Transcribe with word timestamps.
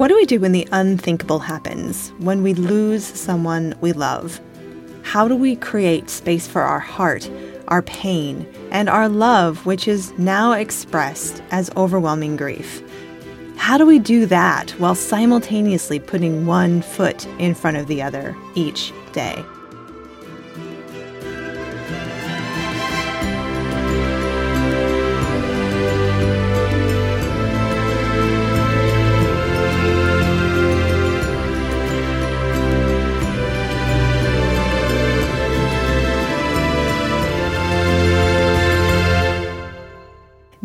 What 0.00 0.08
do 0.08 0.16
we 0.16 0.24
do 0.24 0.40
when 0.40 0.52
the 0.52 0.66
unthinkable 0.72 1.40
happens, 1.40 2.08
when 2.20 2.42
we 2.42 2.54
lose 2.54 3.04
someone 3.04 3.74
we 3.82 3.92
love? 3.92 4.40
How 5.02 5.28
do 5.28 5.36
we 5.36 5.56
create 5.56 6.08
space 6.08 6.46
for 6.46 6.62
our 6.62 6.78
heart, 6.78 7.30
our 7.68 7.82
pain, 7.82 8.46
and 8.70 8.88
our 8.88 9.10
love, 9.10 9.66
which 9.66 9.86
is 9.86 10.18
now 10.18 10.52
expressed 10.52 11.42
as 11.50 11.70
overwhelming 11.76 12.38
grief? 12.38 12.82
How 13.58 13.76
do 13.76 13.84
we 13.84 13.98
do 13.98 14.24
that 14.24 14.70
while 14.80 14.94
simultaneously 14.94 15.98
putting 15.98 16.46
one 16.46 16.80
foot 16.80 17.26
in 17.38 17.54
front 17.54 17.76
of 17.76 17.86
the 17.86 18.00
other 18.00 18.34
each 18.54 18.94
day? 19.12 19.44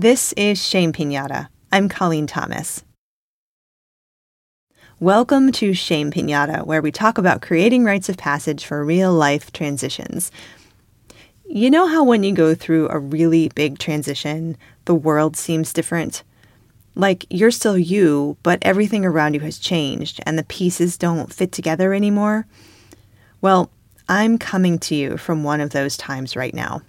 This 0.05 0.33
is 0.33 0.63
Shame 0.63 0.93
Pinata. 0.93 1.47
I'm 1.71 1.89
Colleen 1.89 2.27
Thomas. 2.27 2.83
Welcome 4.99 5.51
to 5.53 5.73
Shame 5.73 6.11
Pinata, 6.11 6.63
where 6.63 6.83
we 6.83 6.91
talk 6.91 7.17
about 7.17 7.41
creating 7.41 7.83
rites 7.83 8.07
of 8.07 8.15
passage 8.15 8.65
for 8.65 8.85
real 8.85 9.11
life 9.11 9.51
transitions. 9.51 10.31
You 11.49 11.71
know 11.71 11.87
how 11.87 12.03
when 12.03 12.23
you 12.23 12.35
go 12.35 12.53
through 12.53 12.87
a 12.89 12.99
really 12.99 13.49
big 13.55 13.79
transition, 13.79 14.57
the 14.85 14.93
world 14.93 15.35
seems 15.35 15.73
different? 15.73 16.21
Like 16.93 17.25
you're 17.31 17.49
still 17.49 17.75
you, 17.75 18.37
but 18.43 18.59
everything 18.61 19.05
around 19.05 19.33
you 19.33 19.39
has 19.39 19.57
changed 19.57 20.19
and 20.23 20.37
the 20.37 20.43
pieces 20.43 20.99
don't 20.99 21.33
fit 21.33 21.51
together 21.51 21.95
anymore? 21.95 22.45
Well, 23.41 23.71
I'm 24.07 24.37
coming 24.37 24.77
to 24.81 24.93
you 24.93 25.17
from 25.17 25.43
one 25.43 25.61
of 25.61 25.71
those 25.71 25.97
times 25.97 26.35
right 26.35 26.53
now. 26.53 26.83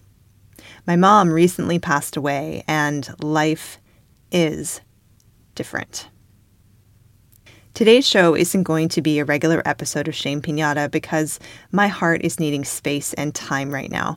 My 0.87 0.95
mom 0.95 1.33
recently 1.33 1.81
passed 1.81 2.17
away, 2.17 2.62
and 2.69 3.09
life 3.20 3.79
is 4.31 4.81
different. 5.56 6.09
Today's 7.75 8.06
show 8.06 8.37
isn't 8.37 8.62
going 8.62 8.89
to 8.91 9.03
be 9.03 9.19
a 9.19 9.25
regular 9.25 9.61
episode 9.65 10.06
of 10.06 10.15
Shame 10.15 10.41
Pinata 10.41 10.89
because 10.89 11.41
my 11.73 11.89
heart 11.89 12.23
is 12.23 12.39
needing 12.39 12.65
space 12.65 13.12
and 13.15 13.34
time 13.34 13.75
right 13.75 13.91
now. 13.91 14.17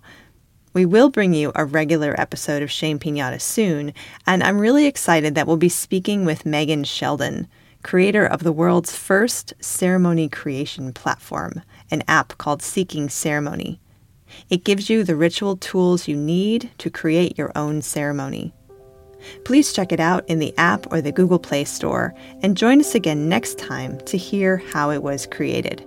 We 0.72 0.86
will 0.86 1.10
bring 1.10 1.34
you 1.34 1.52
a 1.56 1.66
regular 1.66 2.14
episode 2.22 2.62
of 2.62 2.70
Shame 2.70 3.00
Pinata 3.00 3.42
soon, 3.42 3.92
and 4.28 4.44
I'm 4.44 4.60
really 4.60 4.86
excited 4.86 5.34
that 5.34 5.48
we'll 5.48 5.58
be 5.58 5.70
speaking 5.70 6.24
with 6.24 6.46
Megan 6.46 6.84
Sheldon, 6.84 7.48
creator 7.82 8.28
of 8.28 8.44
the 8.44 8.54
world's 8.54 8.96
first 8.96 9.56
ceremony 9.60 10.30
creation 10.30 10.94
platform, 10.94 11.64
an 11.90 12.04
app 12.08 12.38
called 12.38 12.62
Seeking 12.62 13.10
Ceremony. 13.10 13.82
It 14.50 14.64
gives 14.64 14.90
you 14.90 15.04
the 15.04 15.16
ritual 15.16 15.58
tools 15.58 16.08
you 16.08 16.16
need 16.16 16.72
to 16.78 16.90
create 16.90 17.38
your 17.38 17.52
own 17.56 17.82
ceremony. 17.82 18.54
Please 19.44 19.74
check 19.74 19.92
it 19.92 20.00
out 20.00 20.28
in 20.30 20.40
the 20.40 20.58
app 20.58 20.92
or 20.92 21.02
the 21.02 21.12
Google 21.12 21.40
Play 21.40 21.66
Store 21.66 22.14
and 22.42 22.56
join 22.56 22.80
us 22.80 22.96
again 22.96 23.28
next 23.28 23.58
time 23.58 24.00
to 24.02 24.18
hear 24.18 24.58
how 24.72 24.92
it 24.92 25.04
was 25.04 25.26
created. 25.26 25.86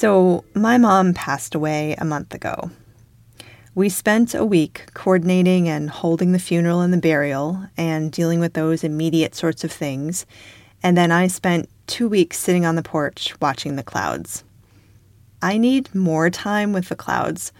So, 0.00 0.44
my 0.54 0.78
mom 0.78 1.12
passed 1.12 1.54
away 1.54 1.94
a 1.98 2.06
month 2.06 2.32
ago. 2.32 2.70
We 3.74 3.90
spent 3.90 4.34
a 4.34 4.46
week 4.46 4.86
coordinating 4.94 5.68
and 5.68 5.90
holding 5.90 6.32
the 6.32 6.38
funeral 6.38 6.80
and 6.80 6.90
the 6.90 6.96
burial 6.96 7.66
and 7.76 8.10
dealing 8.10 8.40
with 8.40 8.54
those 8.54 8.82
immediate 8.82 9.34
sorts 9.34 9.62
of 9.62 9.70
things. 9.70 10.24
And 10.82 10.96
then 10.96 11.12
I 11.12 11.26
spent 11.26 11.68
two 11.86 12.08
weeks 12.08 12.38
sitting 12.38 12.64
on 12.64 12.76
the 12.76 12.82
porch 12.82 13.38
watching 13.42 13.76
the 13.76 13.82
clouds. 13.82 14.42
I 15.42 15.58
need 15.58 15.94
more 15.94 16.30
time 16.30 16.72
with 16.72 16.88
the 16.88 16.96
clouds, 16.96 17.52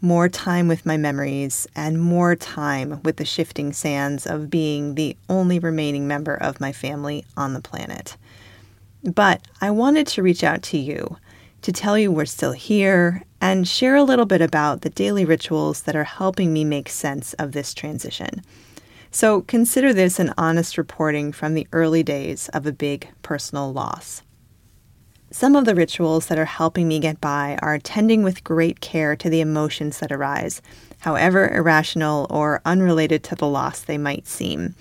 more 0.00 0.28
time 0.28 0.68
with 0.68 0.86
my 0.86 0.96
memories, 0.96 1.66
and 1.74 2.00
more 2.00 2.36
time 2.36 3.00
with 3.02 3.16
the 3.16 3.24
shifting 3.24 3.72
sands 3.72 4.24
of 4.24 4.50
being 4.50 4.94
the 4.94 5.16
only 5.28 5.58
remaining 5.58 6.06
member 6.06 6.36
of 6.36 6.60
my 6.60 6.70
family 6.70 7.24
on 7.36 7.54
the 7.54 7.60
planet. 7.60 8.16
But 9.02 9.42
I 9.60 9.72
wanted 9.72 10.06
to 10.08 10.22
reach 10.22 10.44
out 10.44 10.62
to 10.62 10.78
you 10.78 11.16
to 11.62 11.72
tell 11.72 11.98
you 11.98 12.10
we're 12.10 12.24
still 12.24 12.52
here 12.52 13.22
and 13.40 13.66
share 13.66 13.96
a 13.96 14.02
little 14.02 14.26
bit 14.26 14.40
about 14.40 14.82
the 14.82 14.90
daily 14.90 15.24
rituals 15.24 15.82
that 15.82 15.96
are 15.96 16.04
helping 16.04 16.52
me 16.52 16.64
make 16.64 16.88
sense 16.88 17.34
of 17.34 17.52
this 17.52 17.74
transition. 17.74 18.42
So 19.10 19.42
consider 19.42 19.92
this 19.92 20.18
an 20.18 20.34
honest 20.36 20.76
reporting 20.76 21.32
from 21.32 21.54
the 21.54 21.66
early 21.72 22.02
days 22.02 22.48
of 22.50 22.66
a 22.66 22.72
big 22.72 23.08
personal 23.22 23.72
loss. 23.72 24.22
Some 25.30 25.56
of 25.56 25.66
the 25.66 25.74
rituals 25.74 26.26
that 26.26 26.38
are 26.38 26.46
helping 26.46 26.88
me 26.88 27.00
get 27.00 27.20
by 27.20 27.58
are 27.60 27.78
tending 27.78 28.22
with 28.22 28.44
great 28.44 28.80
care 28.80 29.14
to 29.16 29.28
the 29.28 29.40
emotions 29.40 29.98
that 29.98 30.12
arise, 30.12 30.62
however 31.00 31.48
irrational 31.48 32.26
or 32.30 32.62
unrelated 32.64 33.22
to 33.24 33.34
the 33.34 33.46
loss 33.46 33.80
they 33.80 33.98
might 33.98 34.26
seem. 34.26 34.74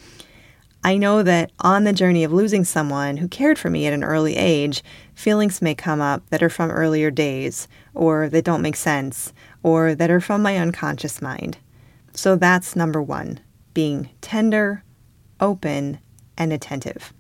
I 0.83 0.95
know 0.95 1.21
that 1.21 1.51
on 1.59 1.83
the 1.83 1.91
journey 1.91 2.23
of 2.23 2.31
losing 2.31 2.63
someone 2.63 3.17
who 3.17 3.27
cared 3.27 3.59
for 3.59 3.69
me 3.69 3.87
at 3.87 3.93
an 3.93 4.05
early 4.05 4.37
age, 4.37 4.83
feelings 5.17 5.63
may 5.63 5.73
come 5.73 5.99
up 5.99 6.21
that 6.29 6.43
are 6.43 6.49
from 6.49 6.69
earlier 6.69 7.09
days, 7.09 7.67
or 7.95 8.29
that 8.29 8.45
don't 8.45 8.61
make 8.61 8.75
sense, 8.75 9.33
or 9.63 9.95
that 9.95 10.11
are 10.11 10.21
from 10.21 10.43
my 10.43 10.57
unconscious 10.57 11.23
mind. 11.23 11.57
So 12.13 12.35
that's 12.35 12.75
number 12.75 13.01
one 13.01 13.39
being 13.73 14.09
tender, 14.21 14.83
open, 15.39 15.99
and 16.37 16.53
attentive. 16.53 17.13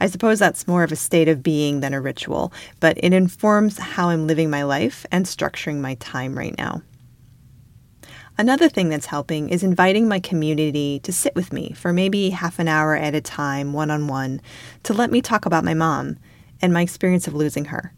I 0.00 0.06
suppose 0.06 0.38
that's 0.38 0.68
more 0.68 0.82
of 0.82 0.92
a 0.92 0.96
state 0.96 1.28
of 1.28 1.42
being 1.42 1.80
than 1.80 1.94
a 1.94 2.00
ritual, 2.00 2.52
but 2.78 2.96
it 3.02 3.12
informs 3.12 3.78
how 3.78 4.08
I'm 4.08 4.26
living 4.26 4.48
my 4.50 4.62
life 4.62 5.04
and 5.12 5.26
structuring 5.26 5.80
my 5.80 5.94
time 5.94 6.36
right 6.36 6.56
now. 6.56 6.82
Another 8.38 8.70
thing 8.70 8.88
that's 8.88 9.06
helping 9.06 9.50
is 9.50 9.62
inviting 9.62 10.08
my 10.08 10.18
community 10.18 10.98
to 11.00 11.12
sit 11.12 11.34
with 11.34 11.52
me 11.52 11.72
for 11.72 11.92
maybe 11.92 12.30
half 12.30 12.58
an 12.58 12.68
hour 12.68 12.96
at 12.96 13.14
a 13.14 13.20
time, 13.20 13.74
one 13.74 13.90
on 13.90 14.08
one, 14.08 14.40
to 14.84 14.94
let 14.94 15.10
me 15.10 15.20
talk 15.20 15.44
about 15.44 15.64
my 15.64 15.74
mom 15.74 16.16
and 16.60 16.72
my 16.72 16.82
experience 16.82 17.26
of 17.26 17.34
losing 17.34 17.66
her. 17.66 17.92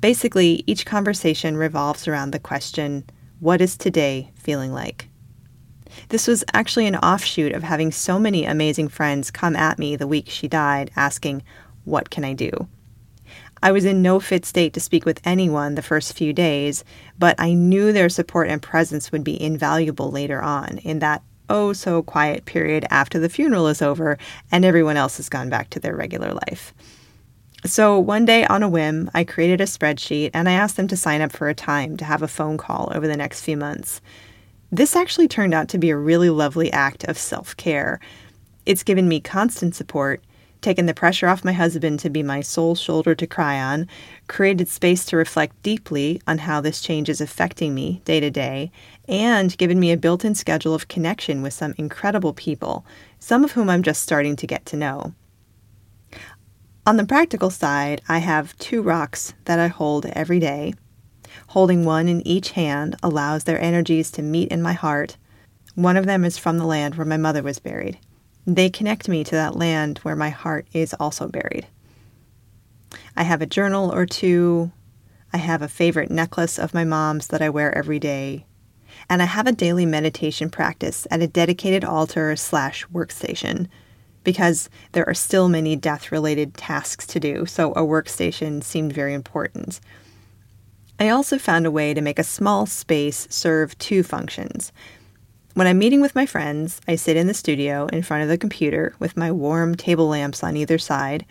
Basically, 0.00 0.64
each 0.66 0.84
conversation 0.84 1.56
revolves 1.56 2.08
around 2.08 2.32
the 2.32 2.38
question 2.38 3.04
what 3.40 3.60
is 3.60 3.76
today 3.76 4.30
feeling 4.36 4.72
like? 4.72 5.08
This 6.10 6.28
was 6.28 6.44
actually 6.54 6.86
an 6.86 6.96
offshoot 6.96 7.52
of 7.52 7.64
having 7.64 7.90
so 7.90 8.18
many 8.18 8.44
amazing 8.44 8.88
friends 8.88 9.30
come 9.30 9.56
at 9.56 9.78
me 9.78 9.96
the 9.96 10.06
week 10.06 10.28
she 10.28 10.46
died 10.48 10.90
asking, 10.94 11.42
What 11.84 12.10
can 12.10 12.24
I 12.24 12.34
do? 12.34 12.68
I 13.62 13.70
was 13.70 13.84
in 13.84 14.02
no 14.02 14.18
fit 14.18 14.44
state 14.44 14.72
to 14.74 14.80
speak 14.80 15.04
with 15.04 15.20
anyone 15.24 15.74
the 15.74 15.82
first 15.82 16.16
few 16.16 16.32
days, 16.32 16.84
but 17.18 17.36
I 17.38 17.52
knew 17.52 17.92
their 17.92 18.08
support 18.08 18.48
and 18.48 18.60
presence 18.60 19.12
would 19.12 19.22
be 19.22 19.40
invaluable 19.40 20.10
later 20.10 20.42
on 20.42 20.78
in 20.78 20.98
that 20.98 21.22
oh 21.48 21.72
so 21.72 22.02
quiet 22.02 22.44
period 22.44 22.86
after 22.90 23.18
the 23.18 23.28
funeral 23.28 23.68
is 23.68 23.82
over 23.82 24.18
and 24.50 24.64
everyone 24.64 24.96
else 24.96 25.16
has 25.18 25.28
gone 25.28 25.48
back 25.48 25.70
to 25.70 25.80
their 25.80 25.94
regular 25.94 26.32
life. 26.32 26.74
So 27.64 27.96
one 27.96 28.24
day 28.24 28.44
on 28.46 28.64
a 28.64 28.68
whim, 28.68 29.08
I 29.14 29.22
created 29.22 29.60
a 29.60 29.66
spreadsheet 29.66 30.30
and 30.34 30.48
I 30.48 30.52
asked 30.52 30.76
them 30.76 30.88
to 30.88 30.96
sign 30.96 31.20
up 31.20 31.30
for 31.30 31.48
a 31.48 31.54
time 31.54 31.96
to 31.98 32.04
have 32.04 32.20
a 32.20 32.28
phone 32.28 32.58
call 32.58 32.90
over 32.92 33.06
the 33.06 33.16
next 33.16 33.42
few 33.42 33.56
months. 33.56 34.00
This 34.72 34.96
actually 34.96 35.28
turned 35.28 35.54
out 35.54 35.68
to 35.68 35.78
be 35.78 35.90
a 35.90 35.96
really 35.96 36.28
lovely 36.30 36.72
act 36.72 37.04
of 37.04 37.16
self 37.16 37.56
care. 37.56 38.00
It's 38.66 38.82
given 38.82 39.08
me 39.08 39.20
constant 39.20 39.76
support 39.76 40.22
taken 40.62 40.86
the 40.86 40.94
pressure 40.94 41.28
off 41.28 41.44
my 41.44 41.52
husband 41.52 41.98
to 42.00 42.08
be 42.08 42.22
my 42.22 42.40
sole 42.40 42.74
shoulder 42.74 43.14
to 43.14 43.26
cry 43.26 43.60
on, 43.60 43.86
created 44.28 44.68
space 44.68 45.04
to 45.04 45.16
reflect 45.16 45.60
deeply 45.62 46.22
on 46.26 46.38
how 46.38 46.60
this 46.60 46.80
change 46.80 47.08
is 47.08 47.20
affecting 47.20 47.74
me 47.74 48.00
day 48.04 48.20
to 48.20 48.30
day, 48.30 48.70
and 49.08 49.58
given 49.58 49.78
me 49.78 49.92
a 49.92 49.96
built 49.96 50.24
in 50.24 50.34
schedule 50.34 50.74
of 50.74 50.88
connection 50.88 51.42
with 51.42 51.52
some 51.52 51.74
incredible 51.76 52.32
people, 52.32 52.86
some 53.18 53.44
of 53.44 53.52
whom 53.52 53.68
I'm 53.68 53.82
just 53.82 54.02
starting 54.02 54.36
to 54.36 54.46
get 54.46 54.64
to 54.66 54.76
know. 54.76 55.12
On 56.84 56.96
the 56.96 57.06
practical 57.06 57.50
side, 57.50 58.02
I 58.08 58.18
have 58.18 58.58
two 58.58 58.82
rocks 58.82 59.34
that 59.44 59.60
I 59.60 59.68
hold 59.68 60.06
every 60.06 60.40
day. 60.40 60.74
Holding 61.48 61.84
one 61.84 62.08
in 62.08 62.26
each 62.26 62.50
hand 62.50 62.96
allows 63.04 63.44
their 63.44 63.60
energies 63.60 64.10
to 64.12 64.22
meet 64.22 64.48
in 64.48 64.60
my 64.60 64.72
heart. 64.72 65.16
One 65.76 65.96
of 65.96 66.06
them 66.06 66.24
is 66.24 66.38
from 66.38 66.58
the 66.58 66.66
land 66.66 66.96
where 66.96 67.06
my 67.06 67.16
mother 67.16 67.40
was 67.40 67.60
buried. 67.60 68.00
They 68.48 68.68
connect 68.68 69.08
me 69.08 69.22
to 69.22 69.30
that 69.36 69.54
land 69.54 69.98
where 69.98 70.16
my 70.16 70.30
heart 70.30 70.66
is 70.72 70.92
also 70.98 71.28
buried. 71.28 71.68
I 73.16 73.22
have 73.22 73.42
a 73.42 73.46
journal 73.46 73.94
or 73.94 74.04
two. 74.04 74.72
I 75.32 75.36
have 75.36 75.62
a 75.62 75.68
favorite 75.68 76.10
necklace 76.10 76.58
of 76.58 76.74
my 76.74 76.82
mom's 76.82 77.28
that 77.28 77.40
I 77.40 77.48
wear 77.48 77.72
every 77.78 78.00
day. 78.00 78.44
And 79.08 79.22
I 79.22 79.26
have 79.26 79.46
a 79.46 79.52
daily 79.52 79.86
meditation 79.86 80.50
practice 80.50 81.06
at 81.12 81.22
a 81.22 81.28
dedicated 81.28 81.84
altar 81.84 82.34
slash 82.34 82.84
workstation 82.88 83.68
because 84.24 84.68
there 84.92 85.08
are 85.08 85.14
still 85.14 85.48
many 85.48 85.76
death 85.76 86.12
related 86.12 86.54
tasks 86.54 87.06
to 87.08 87.20
do, 87.20 87.46
so 87.46 87.72
a 87.72 87.82
workstation 87.82 88.62
seemed 88.62 88.92
very 88.92 89.14
important. 89.14 89.80
I 91.00 91.08
also 91.08 91.38
found 91.38 91.66
a 91.66 91.70
way 91.70 91.94
to 91.94 92.00
make 92.00 92.18
a 92.18 92.24
small 92.24 92.66
space 92.66 93.26
serve 93.30 93.76
two 93.78 94.02
functions. 94.02 94.72
When 95.54 95.66
I'm 95.66 95.78
meeting 95.78 96.00
with 96.00 96.14
my 96.14 96.26
friends, 96.26 96.80
I 96.88 96.94
sit 96.96 97.16
in 97.16 97.26
the 97.26 97.34
studio 97.34 97.86
in 97.92 98.02
front 98.02 98.22
of 98.22 98.28
the 98.28 98.38
computer 98.38 98.94
with 98.98 99.16
my 99.16 99.30
warm 99.30 99.74
table 99.74 100.08
lamps 100.08 100.42
on 100.42 100.56
either 100.56 100.78
side. 100.78 101.26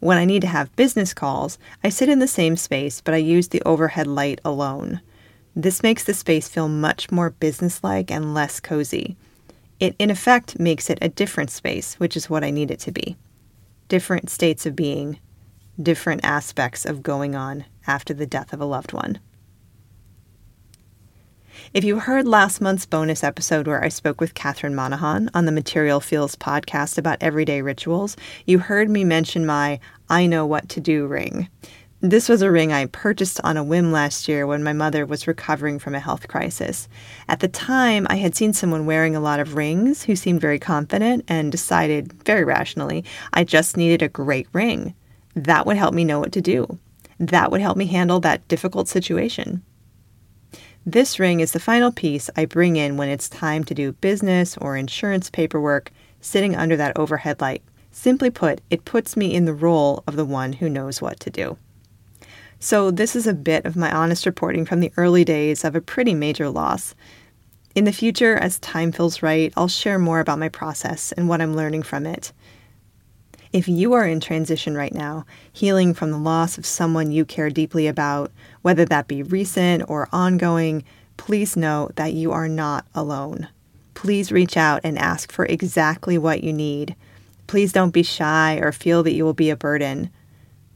When 0.00 0.18
I 0.18 0.24
need 0.24 0.42
to 0.42 0.48
have 0.48 0.74
business 0.74 1.14
calls, 1.14 1.58
I 1.84 1.90
sit 1.90 2.08
in 2.08 2.18
the 2.18 2.26
same 2.26 2.56
space, 2.56 3.00
but 3.00 3.14
I 3.14 3.18
use 3.18 3.48
the 3.48 3.62
overhead 3.62 4.08
light 4.08 4.40
alone. 4.44 5.00
This 5.54 5.82
makes 5.82 6.02
the 6.02 6.14
space 6.14 6.48
feel 6.48 6.68
much 6.68 7.12
more 7.12 7.30
businesslike 7.30 8.10
and 8.10 8.34
less 8.34 8.58
cozy. 8.58 9.16
It, 9.82 9.96
in 9.98 10.10
effect, 10.10 10.60
makes 10.60 10.88
it 10.90 10.98
a 11.02 11.08
different 11.08 11.50
space, 11.50 11.94
which 11.94 12.16
is 12.16 12.30
what 12.30 12.44
I 12.44 12.52
need 12.52 12.70
it 12.70 12.78
to 12.80 12.92
be. 12.92 13.16
Different 13.88 14.30
states 14.30 14.64
of 14.64 14.76
being, 14.76 15.18
different 15.82 16.24
aspects 16.24 16.86
of 16.86 17.02
going 17.02 17.34
on 17.34 17.64
after 17.84 18.14
the 18.14 18.24
death 18.24 18.52
of 18.52 18.60
a 18.60 18.64
loved 18.64 18.92
one. 18.92 19.18
If 21.74 21.82
you 21.82 21.98
heard 21.98 22.28
last 22.28 22.60
month's 22.60 22.86
bonus 22.86 23.24
episode 23.24 23.66
where 23.66 23.82
I 23.82 23.88
spoke 23.88 24.20
with 24.20 24.34
Catherine 24.34 24.76
Monahan 24.76 25.28
on 25.34 25.46
the 25.46 25.52
Material 25.52 25.98
Feels 25.98 26.36
podcast 26.36 26.96
about 26.96 27.20
everyday 27.20 27.60
rituals, 27.60 28.16
you 28.46 28.60
heard 28.60 28.88
me 28.88 29.02
mention 29.02 29.44
my 29.44 29.80
I 30.08 30.26
know 30.26 30.46
what 30.46 30.68
to 30.68 30.80
do 30.80 31.08
ring. 31.08 31.48
This 32.04 32.28
was 32.28 32.42
a 32.42 32.50
ring 32.50 32.72
I 32.72 32.86
purchased 32.86 33.40
on 33.44 33.56
a 33.56 33.62
whim 33.62 33.92
last 33.92 34.26
year 34.26 34.44
when 34.44 34.64
my 34.64 34.72
mother 34.72 35.06
was 35.06 35.28
recovering 35.28 35.78
from 35.78 35.94
a 35.94 36.00
health 36.00 36.26
crisis. 36.26 36.88
At 37.28 37.38
the 37.38 37.46
time, 37.46 38.08
I 38.10 38.16
had 38.16 38.34
seen 38.34 38.52
someone 38.52 38.86
wearing 38.86 39.14
a 39.14 39.20
lot 39.20 39.38
of 39.38 39.54
rings 39.54 40.02
who 40.02 40.16
seemed 40.16 40.40
very 40.40 40.58
confident 40.58 41.24
and 41.28 41.52
decided, 41.52 42.12
very 42.24 42.42
rationally, 42.42 43.04
I 43.32 43.44
just 43.44 43.76
needed 43.76 44.02
a 44.02 44.08
great 44.08 44.48
ring. 44.52 44.96
That 45.36 45.64
would 45.64 45.76
help 45.76 45.94
me 45.94 46.02
know 46.02 46.18
what 46.18 46.32
to 46.32 46.40
do. 46.40 46.76
That 47.20 47.52
would 47.52 47.60
help 47.60 47.76
me 47.76 47.86
handle 47.86 48.18
that 48.18 48.48
difficult 48.48 48.88
situation. 48.88 49.62
This 50.84 51.20
ring 51.20 51.38
is 51.38 51.52
the 51.52 51.60
final 51.60 51.92
piece 51.92 52.28
I 52.36 52.46
bring 52.46 52.74
in 52.74 52.96
when 52.96 53.10
it's 53.10 53.28
time 53.28 53.62
to 53.62 53.74
do 53.74 53.92
business 53.92 54.56
or 54.56 54.76
insurance 54.76 55.30
paperwork 55.30 55.92
sitting 56.20 56.56
under 56.56 56.76
that 56.78 56.98
overhead 56.98 57.40
light. 57.40 57.62
Simply 57.92 58.28
put, 58.28 58.60
it 58.70 58.84
puts 58.84 59.16
me 59.16 59.32
in 59.32 59.44
the 59.44 59.54
role 59.54 60.02
of 60.08 60.16
the 60.16 60.24
one 60.24 60.54
who 60.54 60.68
knows 60.68 61.00
what 61.00 61.20
to 61.20 61.30
do. 61.30 61.58
So, 62.64 62.92
this 62.92 63.16
is 63.16 63.26
a 63.26 63.34
bit 63.34 63.64
of 63.64 63.74
my 63.74 63.90
honest 63.90 64.24
reporting 64.24 64.64
from 64.64 64.78
the 64.78 64.92
early 64.96 65.24
days 65.24 65.64
of 65.64 65.74
a 65.74 65.80
pretty 65.80 66.14
major 66.14 66.48
loss. 66.48 66.94
In 67.74 67.82
the 67.82 67.92
future, 67.92 68.36
as 68.36 68.60
time 68.60 68.92
feels 68.92 69.20
right, 69.20 69.52
I'll 69.56 69.66
share 69.66 69.98
more 69.98 70.20
about 70.20 70.38
my 70.38 70.48
process 70.48 71.10
and 71.10 71.28
what 71.28 71.40
I'm 71.40 71.56
learning 71.56 71.82
from 71.82 72.06
it. 72.06 72.30
If 73.52 73.66
you 73.66 73.94
are 73.94 74.06
in 74.06 74.20
transition 74.20 74.76
right 74.76 74.94
now, 74.94 75.26
healing 75.52 75.92
from 75.92 76.12
the 76.12 76.18
loss 76.18 76.56
of 76.56 76.64
someone 76.64 77.10
you 77.10 77.24
care 77.24 77.50
deeply 77.50 77.88
about, 77.88 78.30
whether 78.62 78.84
that 78.84 79.08
be 79.08 79.24
recent 79.24 79.82
or 79.88 80.08
ongoing, 80.12 80.84
please 81.16 81.56
know 81.56 81.90
that 81.96 82.12
you 82.12 82.30
are 82.30 82.46
not 82.46 82.86
alone. 82.94 83.48
Please 83.94 84.30
reach 84.30 84.56
out 84.56 84.82
and 84.84 84.96
ask 85.00 85.32
for 85.32 85.46
exactly 85.46 86.16
what 86.16 86.44
you 86.44 86.52
need. 86.52 86.94
Please 87.48 87.72
don't 87.72 87.90
be 87.90 88.04
shy 88.04 88.60
or 88.62 88.70
feel 88.70 89.02
that 89.02 89.14
you 89.14 89.24
will 89.24 89.34
be 89.34 89.50
a 89.50 89.56
burden. 89.56 90.10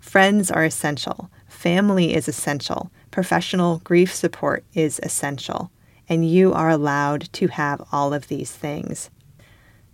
Friends 0.01 0.51
are 0.51 0.65
essential. 0.65 1.31
Family 1.57 2.15
is 2.15 2.29
essential. 2.29 2.91
Professional 3.11 3.79
grief 3.79 4.15
support 4.15 4.63
is 4.75 5.01
essential. 5.03 5.71
And 6.07 6.29
you 6.29 6.53
are 6.53 6.69
allowed 6.69 7.33
to 7.33 7.49
have 7.49 7.83
all 7.91 8.13
of 8.13 8.29
these 8.29 8.53
things. 8.53 9.09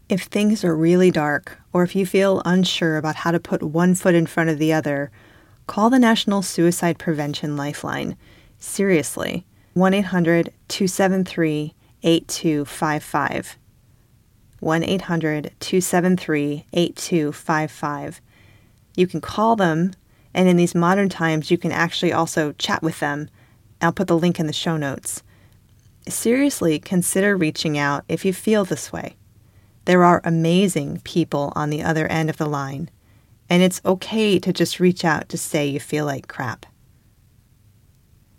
If 0.09 0.25
things 0.25 0.64
are 0.64 0.75
really 0.75 1.12
dark, 1.12 1.61
or 1.73 1.85
if 1.85 1.94
you 1.94 2.05
feel 2.05 2.43
unsure 2.44 2.97
about 2.97 3.14
how 3.14 3.31
to 3.31 3.38
put 3.38 3.62
one 3.62 3.94
foot 3.94 4.17
in 4.17 4.26
front 4.26 4.50
of 4.50 4.59
the 4.59 4.73
other, 4.73 5.12
call 5.69 5.88
the 5.88 6.00
National 6.00 6.43
Suicide 6.43 6.99
Prevention 6.99 7.56
Lifeline. 7.56 8.17
Seriously, 8.58 9.47
1 9.75 9.94
800 9.94 10.53
273 10.67 11.75
8255. 12.03 13.56
1 14.58 14.82
800 14.82 15.53
273 15.61 16.67
8255. 16.73 18.20
You 18.97 19.06
can 19.06 19.20
call 19.20 19.55
them 19.55 19.93
and 20.34 20.49
in 20.49 20.56
these 20.56 20.75
modern 20.75 21.08
times, 21.08 21.50
you 21.50 21.58
can 21.58 21.73
actually 21.73 22.12
also 22.12 22.52
chat 22.52 22.82
with 22.82 23.00
them. 23.00 23.29
I'll 23.81 23.93
put 23.93 24.08
the 24.08 24.19
link 24.19 24.38
in 24.40 24.46
the 24.46 24.52
show 24.52 24.76
notes. 24.76 25.23
Seriously, 26.08 26.79
consider 26.79 27.37
reaching 27.37 27.79
out 27.79 28.05
if 28.08 28.25
you 28.25 28.32
feel 28.32 28.64
this 28.64 28.93
way. 28.93 29.17
There 29.84 30.05
are 30.05 30.20
amazing 30.25 31.00
people 31.05 31.52
on 31.55 31.70
the 31.70 31.82
other 31.82 32.06
end 32.06 32.31
of 32.31 32.37
the 32.37 32.46
line, 32.46 32.90
and 33.49 33.62
it's 33.62 33.81
okay 33.84 34.38
to 34.38 34.52
just 34.52 34.81
reach 34.81 35.05
out 35.05 35.29
to 35.29 35.38
say 35.38 35.67
you 35.67 35.81
feel 35.81 36.06
like 36.06 36.29
crap. 36.29 36.67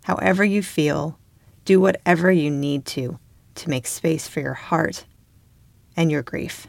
However, 0.04 0.44
you 0.44 0.62
feel, 0.62 1.18
do 1.64 1.80
whatever 1.80 2.30
you 2.30 2.50
need 2.50 2.84
to 2.86 3.18
to 3.54 3.70
make 3.70 3.86
space 3.86 4.26
for 4.26 4.40
your 4.40 4.54
heart 4.54 5.04
and 5.96 6.10
your 6.10 6.22
grief. 6.22 6.66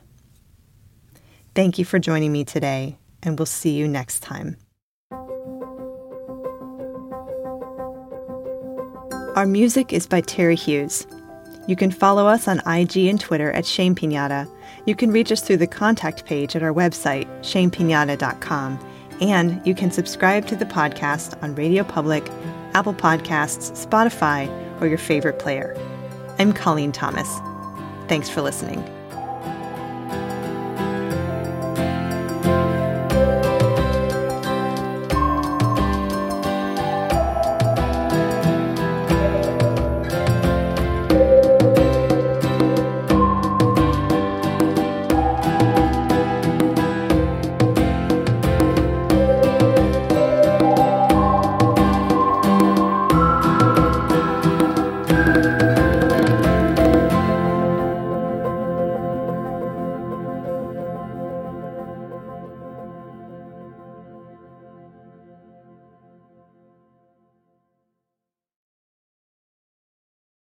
Thank 1.54 1.80
you 1.80 1.86
for 1.86 2.00
joining 2.00 2.32
me 2.32 2.44
today, 2.44 2.98
and 3.24 3.40
we'll 3.40 3.46
see 3.46 3.72
you 3.72 3.88
next 3.88 4.20
time. 4.20 4.58
Our 9.36 9.46
music 9.46 9.92
is 9.92 10.08
by 10.08 10.22
Terry 10.22 10.56
Hughes. 10.56 11.06
You 11.68 11.76
can 11.76 11.92
follow 11.92 12.26
us 12.26 12.48
on 12.48 12.62
IG 12.66 12.96
and 13.08 13.20
Twitter 13.20 13.52
at 13.52 13.66
Shame 13.66 13.94
Pinata. 13.94 14.50
You 14.86 14.96
can 14.96 15.12
reach 15.12 15.30
us 15.30 15.42
through 15.42 15.58
the 15.58 15.68
contact 15.68 16.24
page 16.26 16.56
at 16.56 16.64
our 16.64 16.74
website, 16.74 17.28
shamepinata.com. 17.42 18.80
And 19.20 19.62
you 19.68 19.76
can 19.76 19.92
subscribe 19.92 20.48
to 20.48 20.56
the 20.56 20.66
podcast 20.66 21.42
on 21.44 21.54
Radio 21.56 21.84
Public, 21.84 22.26
Apple 22.74 22.94
Podcasts, 22.94 23.86
Spotify, 23.86 24.50
or 24.80 24.88
your 24.88 24.98
favorite 24.98 25.38
player. 25.38 25.76
I'm 26.40 26.54
Colleen 26.54 26.94
Thomas. 26.94 27.28
Thanks 28.08 28.30
for 28.30 28.42
listening. 28.42 28.95